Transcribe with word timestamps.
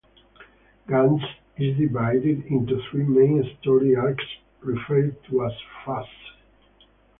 "Gantz" 0.87 1.23
is 1.57 1.77
divided 1.77 2.43
into 2.47 2.81
three 2.89 3.03
main 3.03 3.43
story 3.61 3.95
arcs 3.95 4.25
referred 4.63 5.15
to 5.25 5.45
as 5.45 5.51
"phases". 5.85 6.87